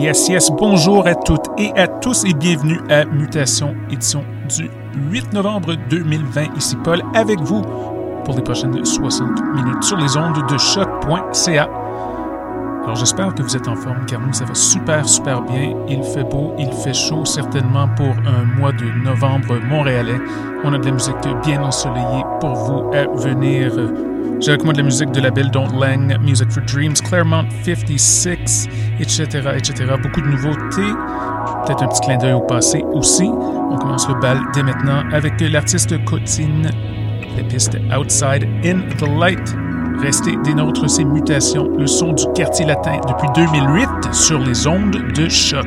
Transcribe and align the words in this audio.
Yes, 0.00 0.28
yes. 0.28 0.50
Bonjour 0.50 1.06
à 1.06 1.14
toutes 1.14 1.46
et 1.56 1.72
à 1.74 1.88
tous 1.88 2.24
et 2.24 2.34
bienvenue 2.34 2.78
à 2.90 3.06
Mutation, 3.06 3.74
édition 3.90 4.22
du 4.46 4.70
8 5.10 5.32
novembre 5.32 5.74
2020. 5.88 6.54
Ici 6.54 6.76
Paul 6.84 7.02
avec 7.14 7.40
vous 7.40 7.62
pour 8.24 8.36
les 8.36 8.42
prochaines 8.42 8.84
60 8.84 9.28
minutes 9.54 9.82
sur 9.82 9.96
les 9.96 10.14
ondes 10.18 10.46
de 10.50 10.58
choc.ca. 10.58 11.85
Alors 12.86 12.94
j'espère 12.94 13.34
que 13.34 13.42
vous 13.42 13.56
êtes 13.56 13.66
en 13.66 13.74
forme 13.74 14.06
car 14.06 14.20
nous 14.20 14.32
ça 14.32 14.44
va 14.44 14.54
super 14.54 15.08
super 15.08 15.42
bien. 15.42 15.74
Il 15.88 16.04
fait 16.04 16.22
beau, 16.22 16.54
il 16.56 16.72
fait 16.72 16.94
chaud 16.94 17.24
certainement 17.24 17.88
pour 17.88 18.14
un 18.24 18.44
mois 18.56 18.70
de 18.70 18.84
novembre 19.02 19.58
montréalais. 19.68 20.20
On 20.62 20.72
a 20.72 20.78
de 20.78 20.86
la 20.86 20.92
musique 20.92 21.16
bien 21.44 21.64
ensoleillée 21.64 22.22
pour 22.38 22.54
vous 22.54 22.90
à 22.94 23.06
venir. 23.18 23.72
J'ai 24.38 24.50
avec 24.50 24.62
moi 24.62 24.72
de 24.72 24.78
la 24.78 24.84
musique 24.84 25.10
de 25.10 25.20
la 25.20 25.32
belle 25.32 25.50
Don't 25.50 25.76
Lang, 25.80 26.16
Music 26.20 26.48
for 26.48 26.62
Dreams, 26.62 26.94
Claremont 26.94 27.46
56, 27.64 28.68
etc., 29.00 29.26
etc. 29.56 29.94
Beaucoup 30.00 30.20
de 30.20 30.28
nouveautés. 30.28 30.92
Peut-être 31.66 31.82
un 31.82 31.88
petit 31.88 32.02
clin 32.02 32.18
d'œil 32.18 32.34
au 32.34 32.40
passé 32.42 32.84
aussi. 32.92 33.24
On 33.24 33.76
commence 33.78 34.08
le 34.08 34.14
bal 34.20 34.38
dès 34.54 34.62
maintenant 34.62 35.02
avec 35.12 35.40
l'artiste 35.40 36.04
Cotine, 36.04 36.70
la 37.36 37.42
piste 37.42 37.76
Outside 37.98 38.46
in 38.64 38.78
the 38.96 39.08
Light. 39.18 39.65
Restez 40.00 40.36
des 40.44 40.54
nôtres, 40.54 40.88
c'est 40.88 41.04
Mutation, 41.04 41.68
le 41.76 41.86
son 41.86 42.12
du 42.12 42.24
quartier 42.34 42.66
latin 42.66 43.00
depuis 43.08 43.28
2008 43.34 43.88
sur 44.12 44.38
les 44.38 44.66
ondes 44.66 44.96
de 45.14 45.28
choc. 45.28 45.66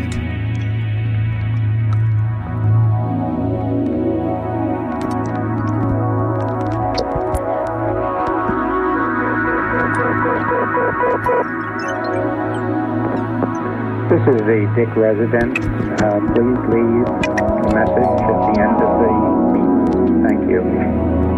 This 14.10 14.22
is 14.22 14.42
the 14.42 14.66
Dick 14.76 14.96
resident. 14.96 15.60
Uh, 16.02 16.20
please 16.34 16.58
leave 16.74 17.06
a 17.06 17.74
message 17.76 18.10
at 18.26 18.38
the 18.46 18.56
end 18.60 18.78
of 18.82 18.92
the 19.02 19.12
beep. 19.54 20.28
Thank 20.28 20.50
you. 20.50 21.29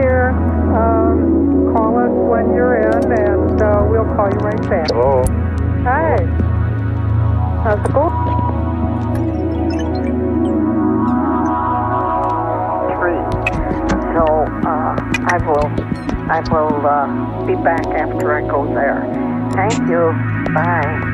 Hi, 0.00 0.06
dear. 0.06 0.30
Um, 0.32 1.74
call 1.76 1.92
us 1.98 2.08
when 2.32 2.56
you're 2.56 2.72
in, 2.72 3.04
and 3.04 3.60
uh, 3.60 3.84
we'll 3.90 4.08
call 4.16 4.32
you 4.32 4.40
right 4.40 4.64
back. 4.70 4.88
Hello. 4.88 5.20
Hi. 5.84 6.16
How's 7.60 7.84
it 7.84 7.92
going? 7.92 8.16
Three. 12.96 13.20
So 14.16 14.24
uh, 14.64 14.96
I 15.28 15.36
will, 15.44 15.68
I 16.32 16.40
will 16.48 16.80
uh, 16.80 17.46
be 17.46 17.56
back 17.62 17.84
after 17.84 18.32
I 18.32 18.40
go 18.48 18.64
there. 18.72 19.04
Thank 19.54 19.86
you. 19.86 20.12
Bye. 20.54 21.09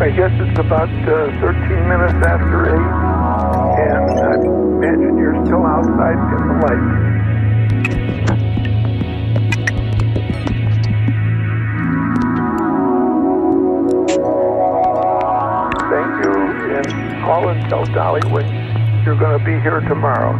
I 0.00 0.10
guess 0.10 0.30
it's 0.34 0.58
about 0.60 0.88
uh, 0.88 1.40
13 1.40 1.88
minutes 1.88 2.24
after 2.24 2.70
8, 2.70 2.78
and 3.82 4.20
I 4.20 4.34
imagine 4.36 5.18
you're 5.18 5.34
still 5.44 5.66
outside 5.66 6.18
in 6.38 6.46
the 6.46 6.54
light. 6.62 6.86
Thank 15.90 16.10
you, 16.24 16.32
and 16.76 16.88
call 17.24 17.48
and 17.48 17.68
tell 17.68 17.84
Dolly 17.86 18.22
when 18.30 18.46
you're 19.04 19.18
going 19.18 19.36
to 19.36 19.44
be 19.44 19.58
here 19.60 19.80
tomorrow. 19.80 20.32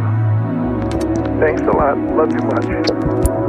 Thanks 1.41 1.61
a 1.63 1.71
lot. 1.75 1.97
Love 2.15 2.31
you 2.31 2.43
much. 2.47 3.48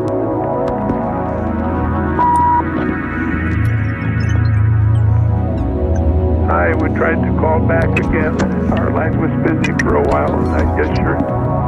Tried 7.00 7.16
to 7.24 7.32
call 7.40 7.66
back 7.66 7.88
again. 7.96 8.36
Our 8.76 8.92
line 8.92 9.16
was 9.16 9.32
busy 9.48 9.72
for 9.80 9.96
a 9.96 10.04
while, 10.12 10.36
and 10.36 10.52
I 10.52 10.68
guess 10.76 10.92
you're 11.00 11.16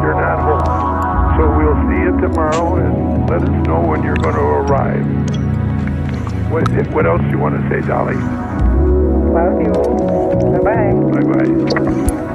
you're 0.04 0.20
not 0.20 0.44
home. 0.44 1.40
So 1.40 1.48
we'll 1.56 1.80
see 1.88 2.00
you 2.04 2.12
tomorrow, 2.20 2.76
and 2.76 3.30
let 3.30 3.40
us 3.40 3.66
know 3.66 3.80
when 3.80 4.02
you're 4.04 4.20
going 4.20 4.34
to 4.34 4.48
arrive. 4.60 5.06
What 6.52 6.68
what 6.92 7.06
else 7.06 7.22
you 7.30 7.38
want 7.38 7.56
to 7.56 7.62
say, 7.70 7.80
Dolly? 7.88 8.12
Love 9.32 9.56
you. 9.56 9.72
Bye-bye. 10.52 10.92
Bye 11.16 11.80
bye. 11.80 12.31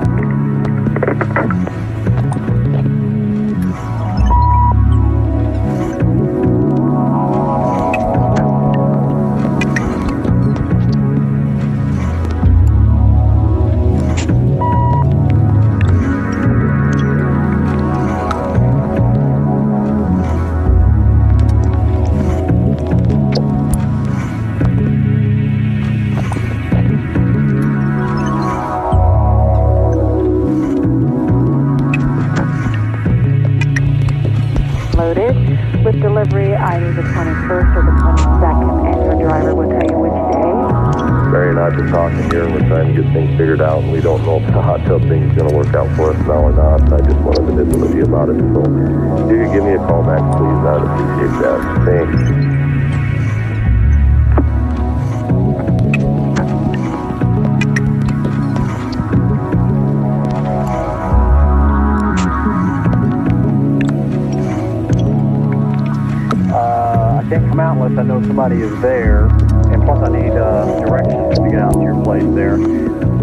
Unless 68.51 68.59
somebody 68.59 68.61
is 68.61 68.81
there, 68.81 69.25
and 69.73 69.83
plus 69.83 70.09
I 70.09 70.09
need 70.09 70.31
uh, 70.31 70.79
directions 70.79 71.37
to 71.37 71.49
get 71.49 71.59
out 71.59 71.73
to 71.73 71.81
your 71.81 72.03
place 72.03 72.23
there. 72.35 72.55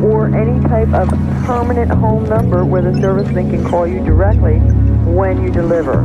or 0.04 0.34
any 0.34 0.60
type 0.68 0.92
of 0.92 1.08
permanent 1.46 1.90
home 1.90 2.24
number 2.28 2.64
where 2.64 2.82
the 2.82 2.90
serviceman 3.00 3.50
can 3.50 3.64
call 3.64 3.86
you 3.86 4.04
directly 4.04 4.58
when 5.10 5.42
you 5.42 5.50
deliver. 5.50 6.02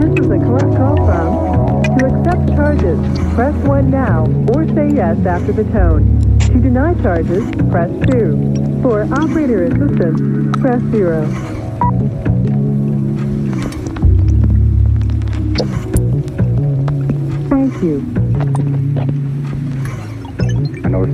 This 0.00 0.24
is 0.24 0.30
a 0.30 0.38
collect 0.38 0.76
call 0.76 0.96
from. 0.96 1.82
To 1.98 2.06
accept 2.06 2.48
charges, 2.56 2.98
press 3.34 3.54
1 3.66 3.90
now 3.90 4.26
or 4.54 4.66
say 4.68 4.90
yes 4.94 5.18
after 5.26 5.52
the 5.52 5.64
tone. 5.64 6.38
To 6.40 6.60
deny 6.60 6.94
charges, 7.02 7.44
press 7.70 7.90
2. 8.10 8.82
For 8.82 9.02
operator 9.12 9.64
assistance, 9.64 10.56
press 10.60 10.80
0. 10.90 11.59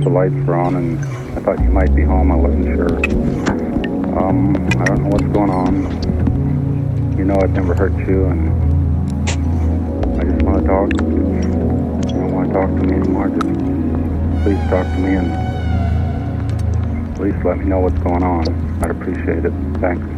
The 0.07 0.13
lights 0.13 0.47
were 0.47 0.55
on 0.55 0.75
and 0.75 0.99
I 1.37 1.41
thought 1.41 1.59
you 1.59 1.69
might 1.69 1.93
be 1.93 2.03
home. 2.03 2.31
I 2.31 2.35
wasn't 2.35 2.65
sure. 2.65 2.95
Um, 4.17 4.55
I 4.79 4.85
don't 4.85 5.03
know 5.03 5.09
what's 5.09 5.25
going 5.25 5.49
on. 5.49 7.17
You 7.17 7.25
know 7.25 7.35
I've 7.35 7.51
never 7.51 7.73
hurt 7.73 7.91
you 8.07 8.25
and 8.25 8.47
I 10.17 10.23
just 10.23 10.41
want 10.43 10.61
to 10.61 10.65
talk. 10.65 10.89
You 10.93 12.19
don't 12.19 12.31
want 12.31 12.47
to 12.47 12.53
talk 12.53 12.69
to 12.69 12.83
me 12.87 12.95
anymore, 12.95 13.27
just 13.27 14.43
please 14.43 14.69
talk 14.69 14.85
to 14.85 14.97
me 14.97 15.15
and 15.15 15.29
at 17.13 17.19
least 17.19 17.43
let 17.43 17.57
me 17.57 17.65
know 17.65 17.79
what's 17.81 17.99
going 17.99 18.23
on. 18.23 18.47
I'd 18.81 18.91
appreciate 18.91 19.43
it. 19.43 19.51
Thanks. 19.81 20.16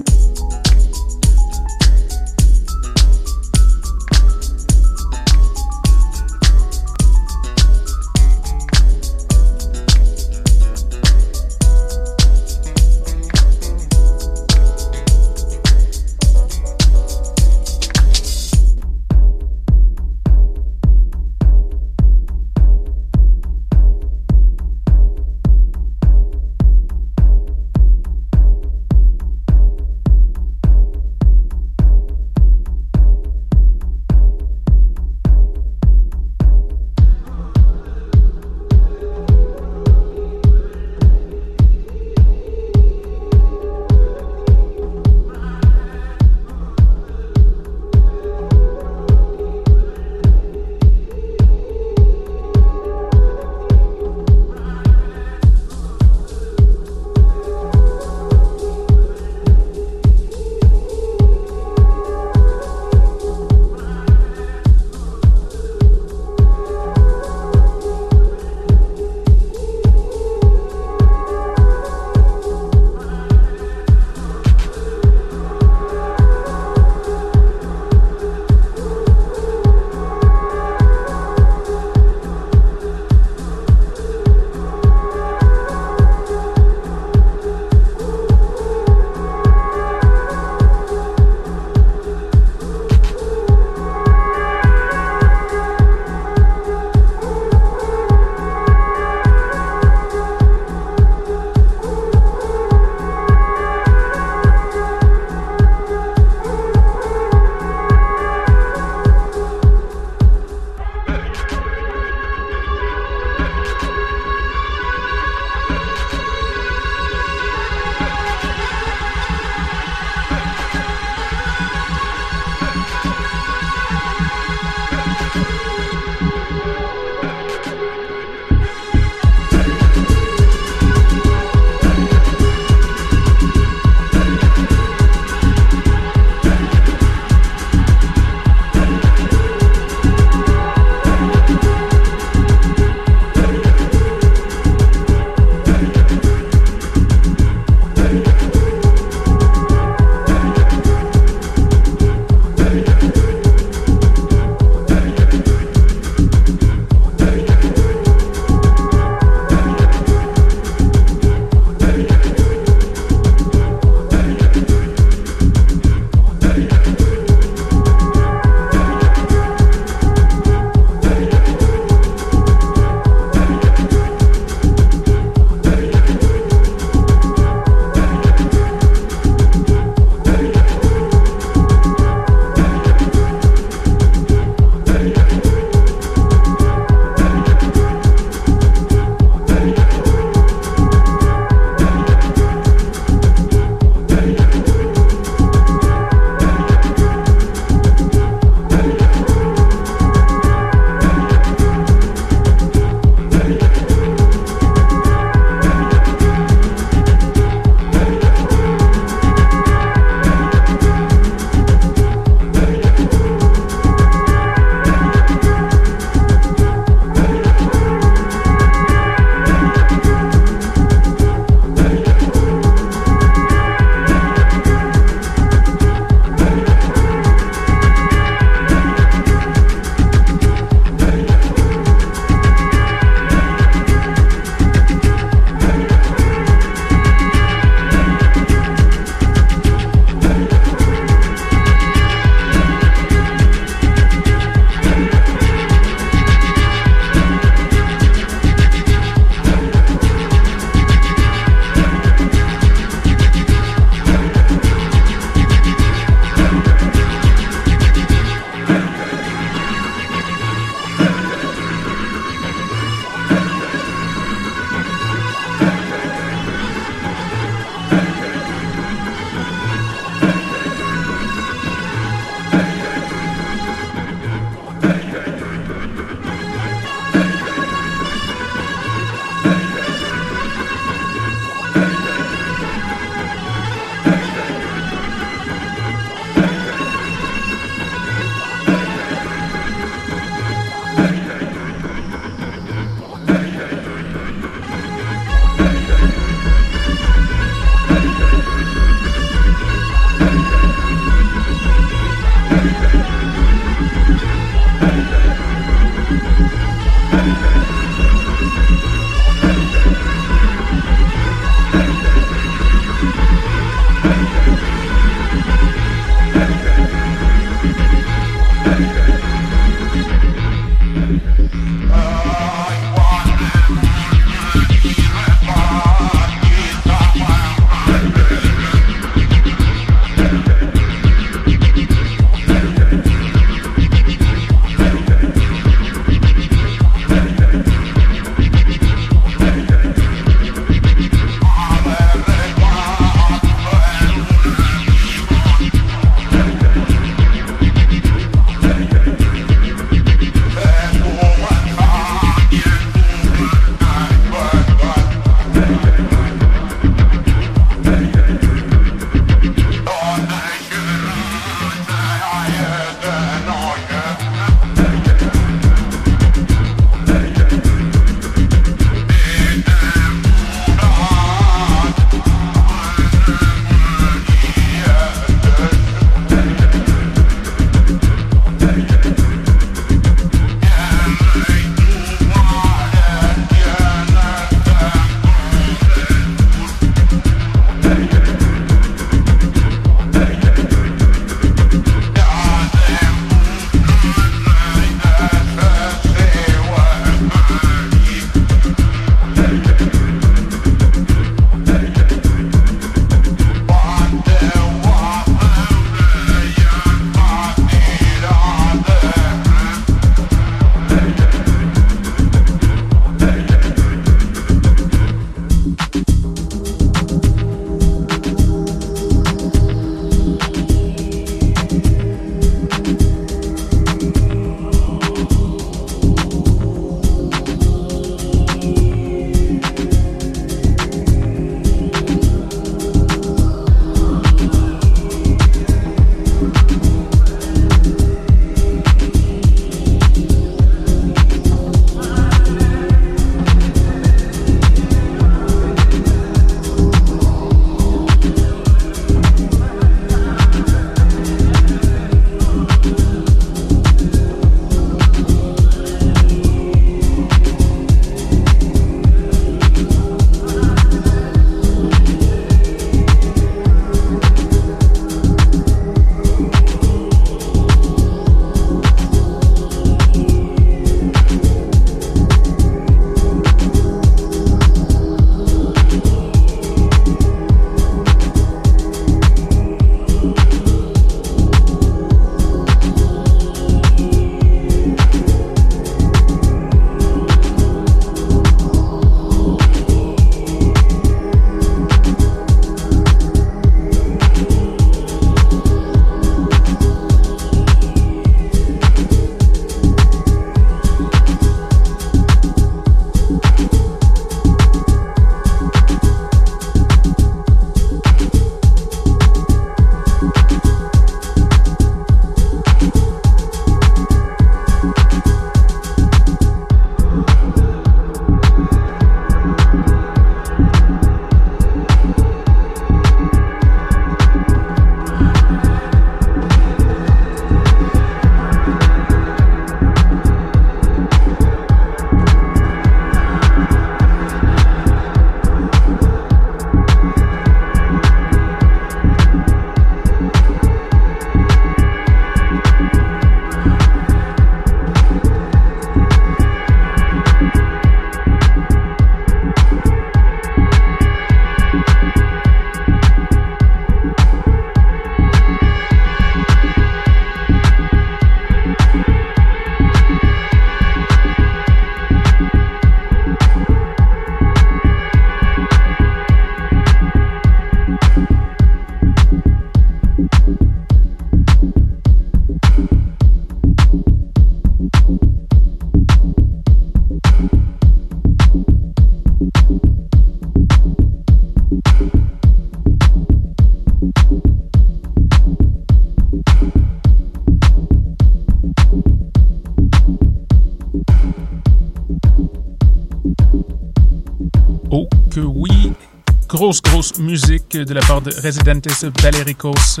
Musique 597.18 597.76
de 597.76 597.94
la 597.94 598.00
part 598.00 598.22
de 598.22 598.32
Residentes 598.40 599.04
Valericos. 599.20 600.00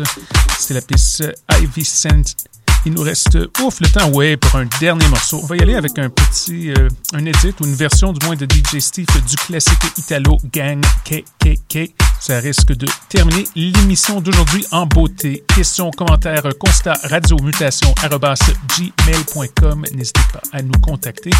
C'est 0.58 0.74
la 0.74 0.80
piste 0.80 1.24
Ivy 1.50 1.84
Scent 1.84 2.36
Il 2.84 2.94
nous 2.94 3.02
reste, 3.02 3.38
ouf, 3.60 3.78
le 3.80 3.88
temps, 3.88 4.10
ouais, 4.10 4.36
pour 4.36 4.56
un 4.56 4.66
dernier 4.80 5.06
morceau. 5.06 5.38
On 5.40 5.46
va 5.46 5.56
y 5.56 5.60
aller 5.60 5.76
avec 5.76 5.96
un 6.00 6.10
petit, 6.10 6.72
euh, 6.72 6.88
un 7.12 7.24
edit 7.24 7.54
ou 7.60 7.64
une 7.64 7.74
version 7.74 8.12
du 8.12 8.26
moins 8.26 8.34
de 8.34 8.44
DJ 8.44 8.80
Steve 8.80 9.06
du 9.06 9.36
classique 9.36 9.78
Italo 9.98 10.36
Gang 10.52 10.84
KKK. 11.04 11.94
Ça 12.18 12.40
risque 12.40 12.72
de 12.72 12.88
terminer 13.08 13.44
l'émission 13.54 14.20
d'aujourd'hui 14.20 14.66
en 14.72 14.86
beauté. 14.86 15.44
Questions, 15.54 15.92
commentaires, 15.92 16.42
constats, 16.58 16.98
radio, 17.04 17.36
mutation, 17.40 17.94
gmail.com. 18.00 19.84
N'hésitez 19.94 20.20
pas 20.32 20.42
à 20.52 20.60
nous 20.62 20.80
contacter. 20.80 21.30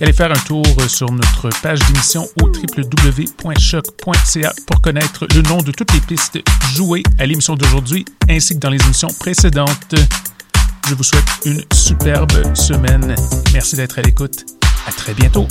Allez 0.00 0.12
faire 0.12 0.32
un 0.32 0.40
tour 0.46 0.64
sur 0.88 1.12
notre 1.12 1.48
page 1.62 1.78
d'émission 1.86 2.26
au 2.42 2.46
www.choc.ca 2.46 4.52
pour 4.66 4.80
connaître 4.80 5.28
le 5.32 5.42
nom 5.42 5.58
de 5.58 5.70
toutes 5.70 5.92
les 5.92 6.00
pistes 6.00 6.40
jouées 6.74 7.04
à 7.20 7.26
l'émission 7.26 7.54
d'aujourd'hui 7.54 8.04
ainsi 8.28 8.54
que 8.54 8.60
dans 8.60 8.70
les 8.70 8.82
émissions 8.82 9.14
précédentes. 9.20 9.94
Je 10.88 10.94
vous 10.94 11.02
souhaite 11.02 11.28
une 11.44 11.62
superbe 11.74 12.32
semaine. 12.54 13.14
Merci 13.52 13.76
d'être 13.76 13.98
à 13.98 14.02
l'écoute. 14.02 14.46
À 14.86 14.92
très 14.92 15.12
bientôt. 15.12 15.46